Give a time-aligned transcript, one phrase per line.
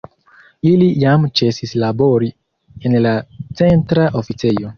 [0.69, 2.31] Ili jam ĉesis labori
[2.91, 3.13] en la
[3.63, 4.69] Centra Oficejo.